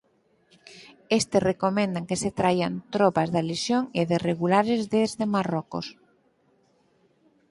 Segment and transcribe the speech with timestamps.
[1.19, 5.87] Estes recomendan que se traian tropas da Lexión e de Regulares desde Marrocos.